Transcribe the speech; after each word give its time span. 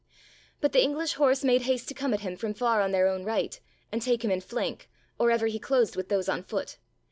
But 0.61 0.71
the 0.71 0.81
English 0.81 1.13
horse 1.13 1.43
made 1.43 1.61
haste 1.61 1.87
to 1.89 1.93
come 1.93 2.11
at 2.11 2.21
him 2.21 2.35
from 2.35 2.55
far 2.55 2.81
on 2.81 2.91
their 2.91 3.07
own 3.07 3.23
right, 3.23 3.59
and 3.91 4.01
take 4.01 4.25
him 4.25 4.31
in 4.31 4.41
flank, 4.41 4.89
or 5.19 5.29
ever 5.29 5.45
he 5.45 5.59
closed 5.59 5.95
with 5.95 6.09
those 6.09 6.27
on 6.27 6.41
foot. 6.41 6.79